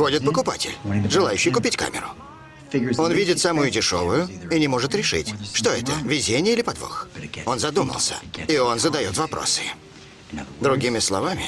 [0.00, 0.74] Входит покупатель,
[1.10, 2.06] желающий купить камеру.
[2.96, 7.06] Он видит самую дешевую и не может решить, что это, везение или подвох.
[7.44, 8.14] Он задумался,
[8.48, 9.60] и он задает вопросы.
[10.58, 11.44] Другими словами,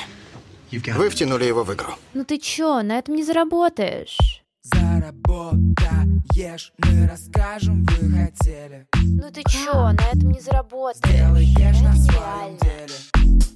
[0.71, 1.95] вы втянули его в игру.
[2.13, 4.43] Ну ты чё, на этом не заработаешь.
[4.65, 8.87] Заработаешь, мы расскажем, вы хотели.
[9.03, 10.99] Ну ты чё, на этом не заработаешь.
[11.07, 13.52] Сделаешь Это на своем нереально.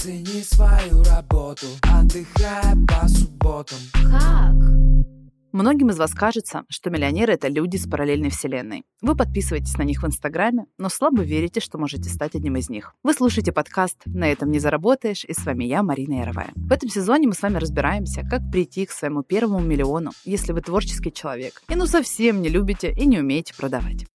[0.00, 3.78] Цени свою работу, отдыхая по субботам.
[3.92, 4.54] Как?
[5.52, 8.84] Многим из вас кажется, что миллионеры— это люди с параллельной вселенной.
[9.02, 12.94] Вы подписываетесь на них в Инстаграме, но слабо верите, что можете стать одним из них.
[13.02, 16.52] Вы слушаете подкаст «На этом не заработаешь» и с вами я, Марина Яровая.
[16.54, 20.62] В этом сезоне мы с вами разбираемся, как прийти к своему первому миллиону, если вы
[20.62, 24.06] творческий человек и ну совсем не любите и не умеете продавать.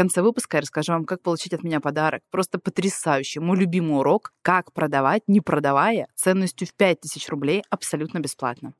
[0.00, 2.22] Конце выпуска я расскажу вам, как получить от меня подарок.
[2.30, 8.72] Просто потрясающий, мой любимый урок, как продавать, не продавая, ценностью в 5000 рублей абсолютно бесплатно.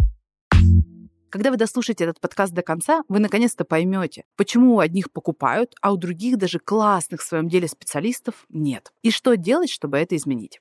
[1.28, 5.92] Когда вы дослушаете этот подкаст до конца, вы наконец-то поймете, почему у одних покупают, а
[5.92, 8.90] у других даже классных в своем деле специалистов нет.
[9.02, 10.58] И что делать, чтобы это изменить.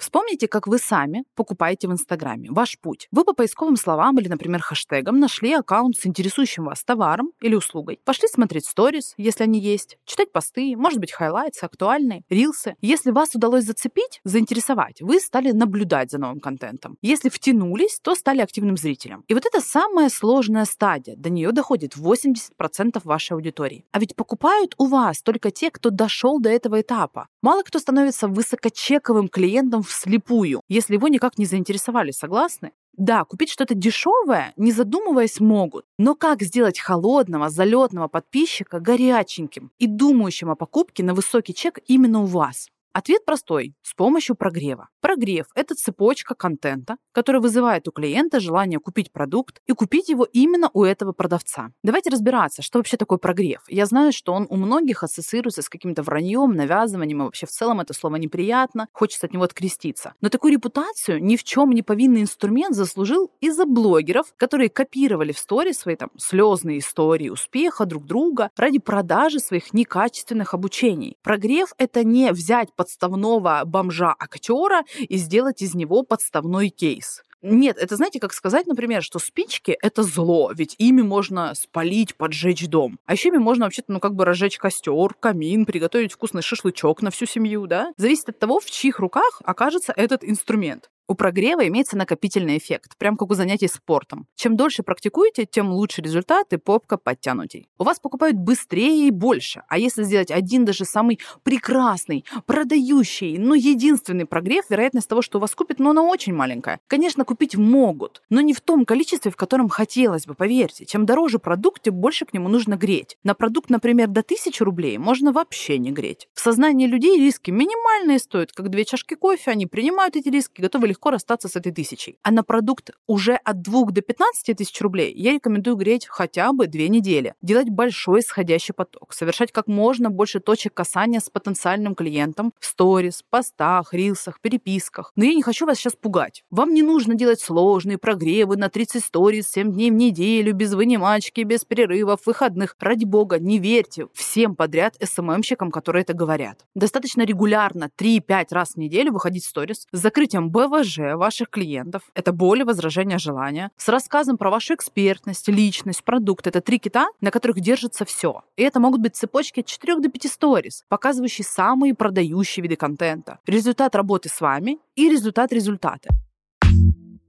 [0.00, 2.48] Вспомните, как вы сами покупаете в Инстаграме.
[2.50, 3.06] Ваш путь.
[3.12, 8.00] Вы по поисковым словам или, например, хэштегам нашли аккаунт с интересующим вас товаром или услугой.
[8.06, 12.76] Пошли смотреть сторис, если они есть, читать посты, может быть, хайлайтсы, актуальные, рилсы.
[12.80, 16.96] Если вас удалось зацепить, заинтересовать, вы стали наблюдать за новым контентом.
[17.02, 19.22] Если втянулись, то стали активным зрителем.
[19.28, 21.14] И вот это самая сложная стадия.
[21.14, 23.84] До нее доходит 80% вашей аудитории.
[23.92, 27.28] А ведь покупают у вас только те, кто дошел до этого этапа.
[27.42, 32.72] Мало кто становится высокочековым клиентом вслепую, если его никак не заинтересовали, согласны?
[32.98, 35.86] Да, купить что-то дешевое, не задумываясь, могут.
[35.98, 42.20] Но как сделать холодного, залетного подписчика горяченьким и думающим о покупке на высокий чек именно
[42.20, 42.68] у вас?
[42.92, 44.88] Ответ простой– с помощью прогрева.
[45.00, 50.70] Прогрев– это цепочка контента, которая вызывает у клиента желание купить продукт и купить его именно
[50.74, 51.70] у этого продавца.
[51.84, 53.62] Давайте разбираться, что вообще такое прогрев.
[53.68, 57.78] Я знаю, что он у многих ассоциируется с каким-то враньем, навязыванием, и вообще в целом
[57.78, 60.14] это слово неприятно, хочется от него откреститься.
[60.20, 65.38] Но такую репутацию ни в чем не повинный инструмент заслужил из-за блогеров, которые копировали в
[65.38, 71.16] сторе свои там слезные истории успеха друг друга ради продажи своих некачественных обучений.
[71.22, 77.22] Прогрев– это не взять подставного бомжа-актера и сделать из него подставной кейс.
[77.42, 82.66] Нет, это знаете, как сказать, например, что спички— это зло, ведь ими можно спалить, поджечь
[82.68, 82.98] дом.
[83.04, 87.10] А еще ими можно вообще-то, ну, как бы разжечь костер, камин, приготовить вкусный шашлычок на
[87.10, 87.92] всю семью, да?
[87.98, 90.88] Зависит от того, в чьих руках окажется этот инструмент.
[91.10, 94.28] У прогрева имеется накопительный эффект, прям как у занятий спортом.
[94.36, 97.68] Чем дольше практикуете, тем лучше результат и попка подтянутей.
[97.80, 103.56] У вас покупают быстрее и больше, а если сделать один даже самый прекрасный, продающий, но
[103.56, 106.78] единственный прогрев, вероятность того, что у вас купят, ну, она очень маленькая.
[106.86, 110.86] Конечно, купить могут, но не в том количестве, в котором хотелось бы, поверьте.
[110.86, 113.16] Чем дороже продукт, тем больше к нему нужно греть.
[113.24, 116.28] На продукт, например, до 1000 рублей можно вообще не греть.
[116.34, 120.86] В сознании людей риски минимальные стоят, как две чашки кофе, они принимают эти риски, готовы
[120.86, 122.18] легко расстаться с этой тысячей.
[122.22, 126.66] А на продукт уже от 2 до 15 тысяч рублей я рекомендую греть хотя бы
[126.66, 127.34] две недели.
[127.40, 129.14] Делать большой исходящий поток.
[129.14, 135.12] Совершать как можно больше точек касания с потенциальным клиентом в сторис, постах, рилсах, переписках.
[135.16, 136.44] Но я не хочу вас сейчас пугать.
[136.50, 141.42] Вам не нужно делать сложные прогревы на 30 сторис 7 дней в неделю, без вынимачки,
[141.42, 142.76] без перерывов, выходных.
[142.80, 146.66] Ради бога, не верьте всем подряд СММщикам, которые это говорят.
[146.74, 152.02] Достаточно регулярно 3-5 раз в неделю выходить в сторис с закрытием БВЖ, ваших клиентов.
[152.14, 153.70] Это боли, возражения, желания.
[153.76, 156.46] С рассказом про вашу экспертность, личность, продукт.
[156.46, 158.42] Это три кита, на которых держится все.
[158.56, 163.38] И это могут быть цепочки от 4 до 5 сторис, показывающие самые продающие виды контента.
[163.46, 166.10] Результат работы с вами и результат результата.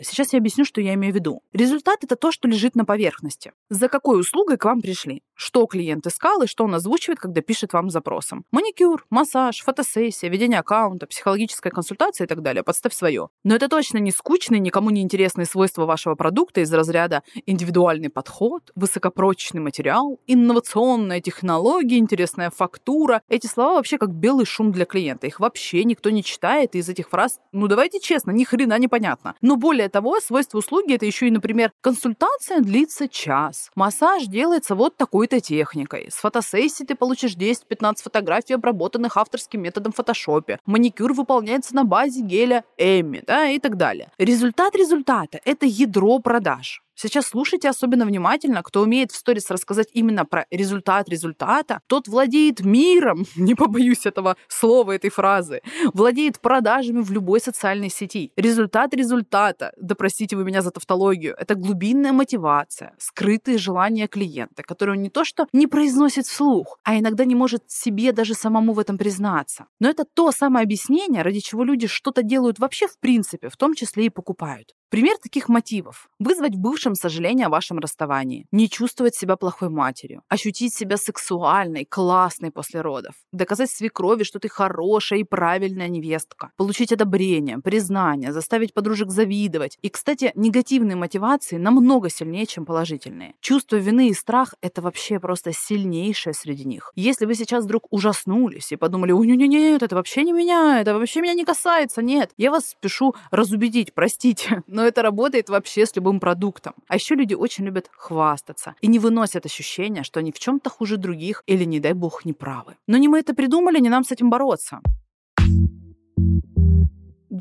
[0.03, 1.43] Сейчас я объясню, что я имею в виду.
[1.53, 3.51] Результат— это то, что лежит на поверхности.
[3.69, 5.21] За какой услугой к вам пришли?
[5.43, 8.45] Что клиент искал и что он озвучивает, когда пишет вам запросом?
[8.51, 12.61] Маникюр, массаж, фотосессия, ведение аккаунта, психологическая консультация и так далее.
[12.61, 13.29] Подставь свое.
[13.43, 18.69] Но это точно не скучные, никому не интересные свойства вашего продукта из разряда индивидуальный подход,
[18.75, 23.23] высокопрочный материал, инновационная технология, интересная фактура.
[23.27, 25.25] Эти слова вообще как белый шум для клиента.
[25.25, 29.33] Их вообще никто не читает, из этих фраз, ну давайте честно, ни хрена непонятно.
[29.41, 33.71] Но более того, свойство услуги это еще и, например, консультация длится час.
[33.73, 34.95] Массаж делается вот
[35.31, 36.07] такой-то техникой.
[36.11, 40.59] С фотосессии ты получишь 10-15 фотографий, обработанных авторским методом в фотошопе.
[40.65, 44.11] Маникюр выполняется на базе геля Эмми, да, и так далее.
[44.17, 46.83] Результат результата– это ядро продаж.
[46.95, 48.61] Сейчас слушайте особенно внимательно.
[48.63, 54.37] Кто умеет в сторис рассказать именно про результат результата, тот владеет миром, не побоюсь этого
[54.47, 55.61] слова, этой фразы,
[55.93, 58.31] владеет продажами в любой социальной сети.
[58.35, 64.97] Результат результата, да простите вы меня за тавтологию, это глубинная мотивация, скрытые желания клиента, которые
[64.97, 68.79] он не то что не произносит вслух, а иногда не может себе даже самому в
[68.79, 69.65] этом признаться.
[69.79, 73.73] Но это то самое объяснение, ради чего люди что-то делают вообще в принципе, в том
[73.73, 74.75] числе и покупают.
[74.89, 76.09] Пример таких мотивов.
[76.19, 78.47] Вызвать в бывшем сожаление о вашем расставании.
[78.51, 80.23] Не чувствовать себя плохой матерью.
[80.29, 83.13] Ощутить себя сексуальной, классной после родов.
[83.31, 86.49] Доказать свекрови, что ты хорошая и правильная невестка.
[86.57, 89.77] Получить одобрение, признание, заставить подружек завидовать.
[89.83, 93.35] И, кстати, негативные мотивации намного сильнее, чем положительные.
[93.41, 96.91] Чувство вины и страх– это вообще просто сильнейшее среди них.
[96.95, 100.95] Если вы сейчас вдруг ужаснулись и подумали, ой, нет, нет, это вообще не меня, это
[100.95, 105.95] вообще меня не касается, нет, я вас спешу разубедить, простите, но это работает вообще с
[105.95, 106.70] любым продуктом.
[106.87, 110.97] А еще люди очень любят хвастаться и не выносят ощущения, что они в чем-то хуже
[110.97, 112.75] других или, не дай бог, неправы.
[112.87, 114.81] Но не мы это придумали, не нам с этим бороться.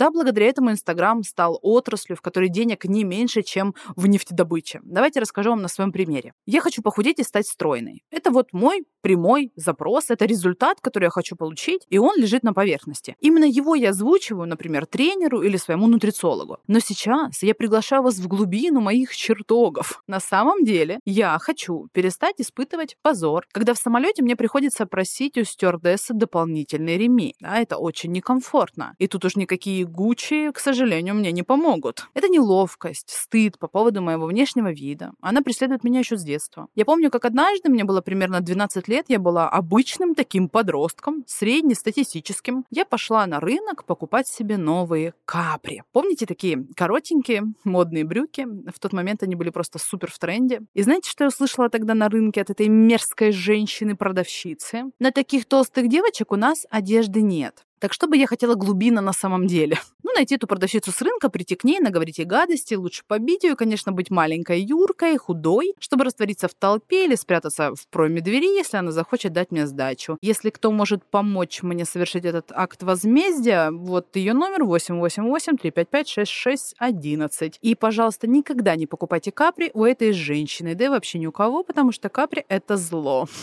[0.00, 4.80] Да, благодаря этому Инстаграм стал отраслью, в которой денег не меньше, чем в нефтедобыче.
[4.82, 6.32] Давайте расскажу вам на своем примере.
[6.46, 8.02] Я хочу похудеть и стать стройной.
[8.10, 12.54] Это вот мой прямой запрос, это результат, который я хочу получить, и он лежит на
[12.54, 13.14] поверхности.
[13.20, 16.60] Именно его я озвучиваю, например, тренеру или своему нутрициологу.
[16.66, 20.02] Но сейчас я приглашаю вас в глубину моих чертогов.
[20.06, 25.44] На самом деле я хочу перестать испытывать позор, когда в самолете мне приходится просить у
[25.44, 27.34] стюардессы дополнительный ремень.
[27.40, 28.94] Да, это очень некомфортно.
[28.98, 32.06] И тут уж никакие Гуччи, к сожалению, мне не помогут.
[32.14, 35.12] Это неловкость, стыд по поводу моего внешнего вида.
[35.20, 36.68] Она преследует меня еще с детства.
[36.76, 42.64] Я помню, как однажды, мне было примерно 12 лет, я была обычным таким подростком, среднестатистическим.
[42.70, 45.82] Я пошла на рынок покупать себе новые капри.
[45.92, 48.46] Помните такие коротенькие модные брюки?
[48.72, 50.60] В тот момент они были просто супер в тренде.
[50.72, 54.84] И знаете, что я услышала тогда на рынке от этой мерзкой женщины-продавщицы?
[55.00, 57.64] На таких толстых девочек у нас одежды нет.
[57.80, 59.78] Так что бы я хотела глубина на самом деле?
[60.02, 63.54] Ну, найти эту продавщицу с рынка, прийти к ней, наговорить ей гадости, лучше побить ее,
[63.54, 68.78] конечно, быть маленькой юркой, худой, чтобы раствориться в толпе или спрятаться в проеме двери, если
[68.78, 70.18] она захочет дать мне сдачу.
[70.20, 77.58] Если кто может помочь мне совершить этот акт возмездия, вот ее номер 888-355-6611.
[77.60, 81.62] И, пожалуйста, никогда не покупайте капри у этой женщины, да и вообще ни у кого,
[81.62, 83.28] потому что капри— это зло.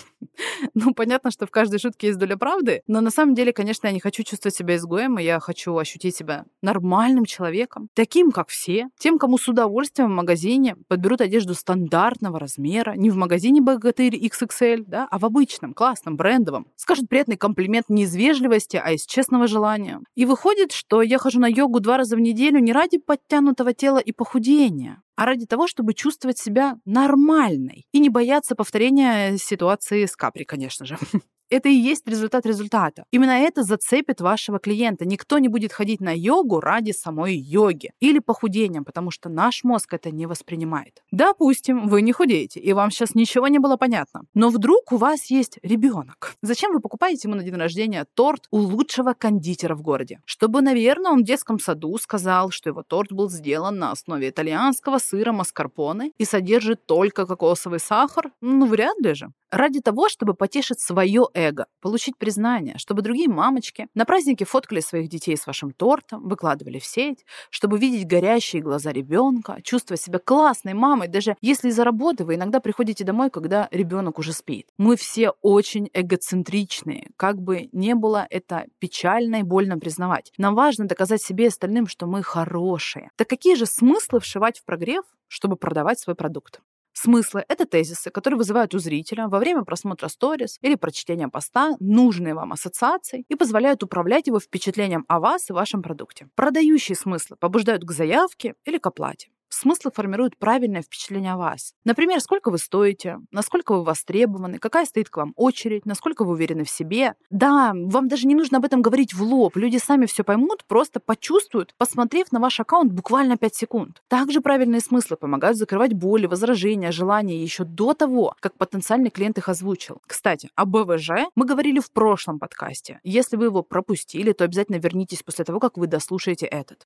[0.74, 3.94] Ну, понятно, что в каждой шутке есть доля правды, но на самом деле, конечно, я
[3.94, 8.90] не хочу чувствовать себя изгоем, и я хочу ощутить себя нормальным человеком, таким, как все,
[9.00, 14.84] тем, кому с удовольствием в магазине подберут одежду стандартного размера, не в магазине Богатырь XXL,
[14.86, 16.68] да, а в обычном, классном, брендовом.
[16.76, 20.00] Скажут приятный комплимент не из вежливости, а из честного желания.
[20.16, 24.00] И выходит, что я хожу на йогу два раза в неделю не ради подтянутого тела
[24.00, 30.16] и похудения, а ради того, чтобы чувствовать себя нормальной и не бояться повторения ситуации с
[30.16, 30.98] Капри, конечно же.
[31.50, 33.06] Это и есть результат результата.
[33.12, 35.06] Именно это зацепит вашего клиента.
[35.06, 39.94] Никто не будет ходить на йогу ради самой йоги или похудения, потому что наш мозг
[39.94, 41.02] это не воспринимает.
[41.12, 44.24] Допустим, вы не худеете, и вам сейчас ничего не было понятно.
[44.34, 46.34] Но вдруг у вас есть ребенок.
[46.42, 50.20] Зачем вы покупаете ему на день рождения торт у лучшего кондитера в городе?
[50.26, 54.98] Чтобы, наверное, он в детском саду сказал, что его торт был сделан на основе итальянского
[54.98, 58.32] сыра маскарпоне и содержит только кокосовый сахар?
[58.42, 59.32] Ну, вряд ли же.
[59.50, 65.08] Ради того, чтобы потешить свое эго, получить признание, чтобы другие мамочки на празднике фоткали своих
[65.08, 70.74] детей с вашим тортом, выкладывали в сеть, чтобы видеть горящие глаза ребенка, чувствовать себя классной
[70.74, 74.68] мамой, даже если из-за работы вы иногда приходите домой, когда ребенок уже спит.
[74.78, 80.32] Мы все очень эгоцентричные, как бы не было это печально и больно признавать.
[80.38, 83.12] Нам важно доказать себе и остальным, что мы хорошие.
[83.16, 86.62] Так какие же смыслы вшивать в прогрев, чтобы продавать свой продукт?
[87.00, 92.34] Смыслы— это тезисы, которые вызывают у зрителя во время просмотра сторис или прочтения поста нужные
[92.34, 96.28] вам ассоциации и позволяют управлять его впечатлением о вас и вашем продукте.
[96.34, 99.30] Продающие смыслы побуждают к заявке или к оплате.
[99.60, 101.74] Смыслы формируют правильное впечатление о вас.
[101.84, 106.64] Например, сколько вы стоите, насколько вы востребованы, какая стоит к вам очередь, насколько вы уверены
[106.64, 107.16] в себе.
[107.32, 109.56] Да, вам даже не нужно об этом говорить в лоб.
[109.56, 114.04] Люди сами все поймут, просто почувствуют, посмотрев на ваш аккаунт буквально 5 секунд.
[114.08, 119.50] Также правильные смыслы помогают закрывать боли, возражения, желания еще до того, как потенциальный клиент их
[119.50, 120.04] озвучил.
[120.06, 123.00] Кстати, о БВЖ мы говорили в прошлом подкасте.
[123.04, 126.86] Если вы его пропустили, то обязательно вернитесь после того, как вы дослушаете этот.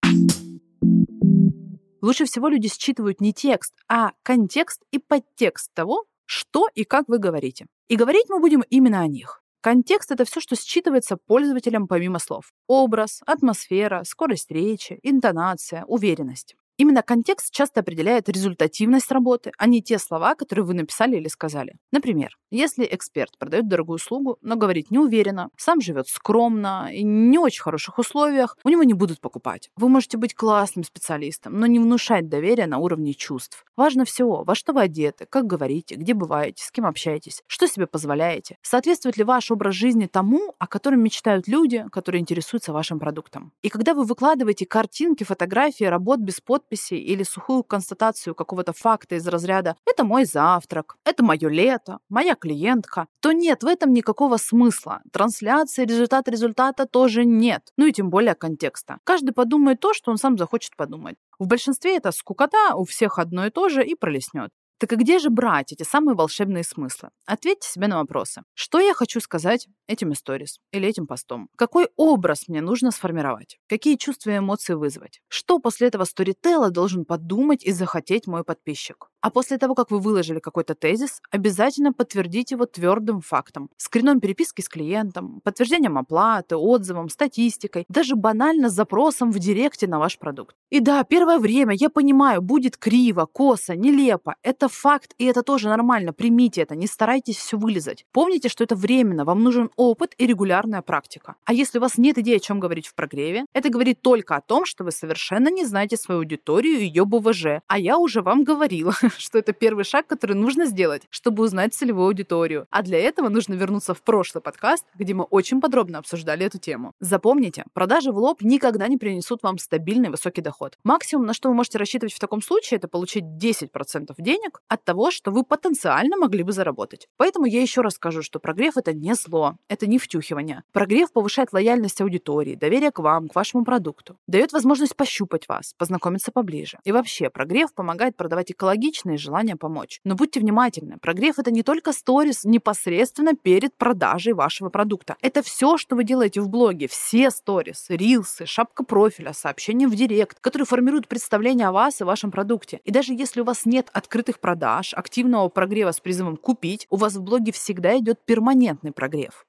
[2.02, 7.20] Лучше всего люди считывают не текст, а контекст и подтекст того, что и как вы
[7.20, 7.68] говорите.
[7.88, 9.42] И говорить мы будем именно о них.
[9.62, 12.52] Контекст— это все, что считывается пользователем помимо слов.
[12.68, 16.56] Образ, атмосфера, скорость речи, интонация, уверенность.
[16.82, 21.76] Именно контекст часто определяет результативность работы, а не те слова, которые вы написали или сказали.
[21.92, 27.62] Например, если эксперт продает дорогую услугу, но говорит неуверенно, сам живет скромно и не очень
[27.62, 29.70] хороших условиях, у него не будут покупать.
[29.76, 33.64] Вы можете быть классным специалистом, но не внушать доверия на уровне чувств.
[33.78, 37.86] Важно все, во что вы одеты, как говорите, где бываете, с кем общаетесь, что себе
[37.86, 38.58] позволяете.
[38.64, 43.54] Соответствует ли ваш образ жизни тому, о котором мечтают люди, которые интересуются вашим продуктом.
[43.62, 49.28] И когда вы выкладываете картинки, фотографии работ без подписи или сухую констатацию какого-то факта из
[49.28, 55.02] разряда «это мой завтрак», «это мое лето», «моя клиентка», то нет в этом никакого смысла.
[55.12, 57.62] Трансляции, результат результата тоже нет.
[57.78, 59.00] Ну и тем более контекста.
[59.04, 61.16] Каждый подумает то, что он сам захочет подумать.
[61.40, 64.52] В большинстве это скукота, у всех одно и то же и пролеснет.
[64.82, 67.12] Так и где же брать эти самые волшебные смыслы?
[67.28, 68.42] Ответьте себе на вопросы.
[68.56, 71.50] Что я хочу сказать этим сторис или этим постом?
[71.56, 73.60] Какой образ мне нужно сформировать?
[73.70, 75.22] Какие чувства и эмоции вызвать?
[75.28, 79.11] Что после этого сторителла должен подумать и захотеть мой подписчик?
[79.22, 83.70] А после того, как вы выложили какой-то тезис, обязательно подтвердите его твердым фактом.
[83.78, 90.18] Скрином переписки с клиентом, подтверждением оплаты, отзывом, статистикой, даже банально запросом в директе на ваш
[90.18, 90.56] продукт.
[90.72, 94.36] И да, первое время, я понимаю, будет криво, косо, нелепо.
[94.42, 96.14] Это факт, и это тоже нормально.
[96.14, 98.06] Примите это, не старайтесь все вылезать.
[98.12, 101.36] Помните, что это временно, вам нужен опыт и регулярная практика.
[101.46, 104.42] А если у вас нет идеи, о чем говорить в прогреве, это говорит только о
[104.42, 107.62] том, что вы совершенно не знаете свою аудиторию и ее БВЖ.
[107.68, 112.08] А я уже вам говорила, что это первый шаг, который нужно сделать, чтобы узнать целевую
[112.08, 112.68] аудиторию.
[112.70, 116.94] А для этого нужно вернуться в прошлый подкаст, где мы очень подробно обсуждали эту тему.
[117.00, 120.78] Запомните, продажи в лоб никогда не принесут вам стабильный высокий доход.
[120.84, 125.12] Максимум, на что вы можете рассчитывать в таком случае, это получить 10% денег от того,
[125.12, 127.08] что вы потенциально могли бы заработать.
[127.18, 130.64] Поэтому я еще раз скажу, что прогрев это не зло, это не втюхивание.
[130.72, 136.32] Прогрев повышает лояльность аудитории, доверие к вам, к вашему продукту, дает возможность пощупать вас, познакомиться
[136.32, 136.80] поближе.
[136.84, 140.00] И вообще, прогрев помогает продавать экологично и желание помочь.
[140.04, 145.16] Но будьте внимательны, прогрев это не только сторис непосредственно перед продажей вашего продукта.
[145.22, 150.40] Это все, что вы делаете в блоге, все сторис, рилсы, шапка профиля, сообщения в директ,
[150.40, 152.80] которые формируют представление о вас и вашем продукте.
[152.84, 157.16] И даже если у вас нет открытых продаж, активного прогрева с призывом купить, у вас
[157.16, 159.46] в блоге всегда идет перманентный прогрев.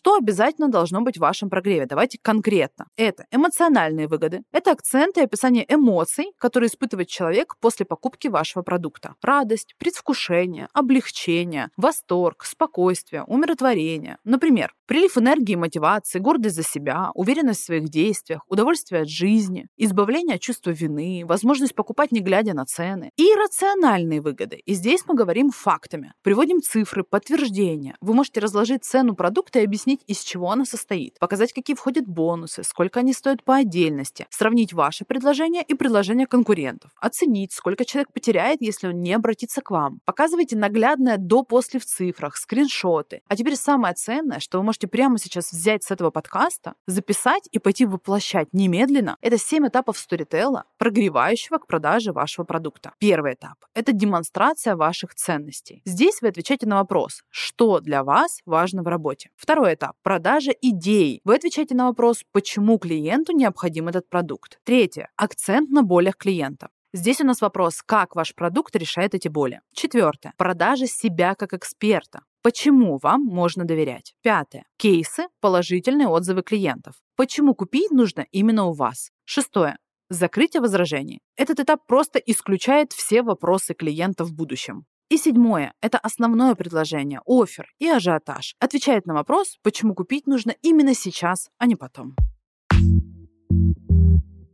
[0.00, 1.84] Что обязательно должно быть в вашем прогреве?
[1.84, 2.86] Давайте конкретно.
[2.96, 4.40] Это эмоциональные выгоды.
[4.50, 9.14] Это акценты и описание эмоций, которые испытывает человек после покупки вашего продукта.
[9.20, 14.16] Радость, предвкушение, облегчение, восторг, спокойствие, умиротворение.
[14.24, 19.66] Например, прилив энергии и мотивации, гордость за себя, уверенность в своих действиях, удовольствие от жизни,
[19.76, 23.10] избавление от чувства вины, возможность покупать не глядя на цены.
[23.16, 24.62] И рациональные выгоды.
[24.64, 26.14] И здесь мы говорим фактами.
[26.22, 27.98] Приводим цифры, подтверждения.
[28.00, 32.06] Вы можете разложить цену продукта и объяснить, объяснить, из чего она состоит, показать, какие входят
[32.06, 38.12] бонусы, сколько они стоят по отдельности, сравнить ваше предложение и предложение конкурентов, оценить, сколько человек
[38.12, 40.00] потеряет, если он не обратится к вам.
[40.04, 43.22] Показывайте наглядное до-после в цифрах, скриншоты.
[43.28, 47.58] А теперь самое ценное, что вы можете прямо сейчас взять с этого подкаста, записать и
[47.58, 52.92] пойти воплощать немедленно, это 7 этапов сторителла, прогревающего к продаже вашего продукта.
[52.98, 55.82] Первый этап– это демонстрация ваших ценностей.
[55.84, 59.30] Здесь вы отвечаете на вопрос, что для вас важно в работе.
[59.36, 61.20] Второй Второй этап– продажа идей.
[61.24, 64.58] Вы отвечаете на вопрос, почему клиенту необходим этот продукт.
[64.64, 66.68] Третье– акцент на болях клиента.
[66.92, 69.60] Здесь у нас вопрос, как ваш продукт решает эти боли.
[69.72, 70.34] Четвертое.
[70.36, 72.22] Продажа себя как эксперта.
[72.42, 74.14] Почему вам можно доверять?
[74.22, 74.64] Пятое.
[74.76, 76.94] Кейсы, положительные отзывы клиентов.
[77.16, 79.10] Почему купить нужно именно у вас?
[79.24, 79.76] Шестое.
[80.08, 81.20] Закрытие возражений.
[81.36, 84.84] Этот этап просто исключает все вопросы клиента в будущем.
[85.10, 88.54] И седьмое– это основное предложение, офер и ажиотаж.
[88.60, 92.14] Отвечает на вопрос, почему купить нужно именно сейчас, а не потом.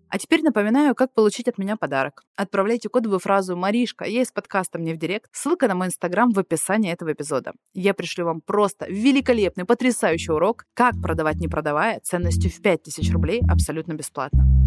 [0.08, 2.22] А теперь напоминаю, как получить от меня подарок.
[2.36, 5.28] Отправляйте кодовую фразу «Маришка, я из подкаста мне в директ».
[5.30, 7.52] Ссылка на мой инстаграм в описании этого эпизода.
[7.74, 13.42] Я пришлю вам просто великолепный, потрясающий урок, как продавать не продавая, ценностью в 5000 рублей
[13.46, 14.65] абсолютно бесплатно.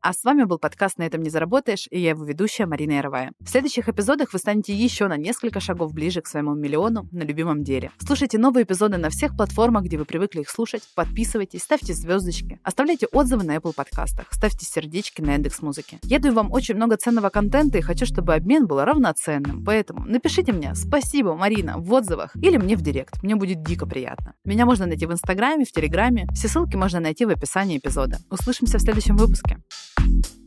[0.00, 3.32] А с вами был подкаст «На этом не заработаешь» и я его ведущая Марина Яровая.
[3.40, 7.64] В следующих эпизодах вы станете еще на несколько шагов ближе к своему миллиону на любимом
[7.64, 7.90] деле.
[7.98, 13.06] Слушайте новые эпизоды на всех платформах, где вы привыкли их слушать, подписывайтесь, ставьте звездочки, оставляйте
[13.06, 15.98] отзывы на Apple подкастах, ставьте сердечки на индекс музыки.
[16.04, 20.52] Я даю вам очень много ценного контента и хочу, чтобы обмен был равноценным, поэтому напишите
[20.52, 24.34] мне «Спасибо, Марина» в отзывах или мне в директ, мне будет дико приятно.
[24.44, 28.18] Меня можно найти в Инстаграме, в Телеграме, все ссылки можно найти в описании эпизода.
[28.30, 29.58] Услышимся в следующем выпуске.
[30.00, 30.37] you